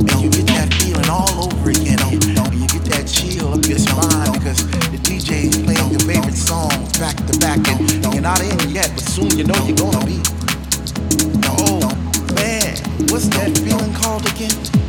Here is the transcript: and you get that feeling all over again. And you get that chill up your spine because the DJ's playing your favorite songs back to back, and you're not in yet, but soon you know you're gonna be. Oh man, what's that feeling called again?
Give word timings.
and 0.00 0.20
you 0.20 0.30
get 0.30 0.46
that 0.48 0.72
feeling 0.74 1.08
all 1.08 1.46
over 1.46 1.70
again. 1.70 1.98
And 2.00 2.12
you 2.54 2.66
get 2.68 2.84
that 2.92 3.06
chill 3.06 3.54
up 3.54 3.64
your 3.66 3.78
spine 3.78 4.32
because 4.32 4.66
the 4.90 4.98
DJ's 4.98 5.56
playing 5.64 5.90
your 5.90 6.00
favorite 6.00 6.36
songs 6.36 6.98
back 6.98 7.16
to 7.26 7.38
back, 7.38 7.58
and 7.68 8.14
you're 8.14 8.22
not 8.22 8.40
in 8.40 8.70
yet, 8.70 8.90
but 8.94 9.04
soon 9.04 9.30
you 9.36 9.44
know 9.44 9.56
you're 9.66 9.76
gonna 9.76 10.04
be. 10.04 10.20
Oh 11.58 11.80
man, 12.34 12.76
what's 13.08 13.28
that 13.36 13.56
feeling 13.64 13.92
called 13.94 14.26
again? 14.26 14.85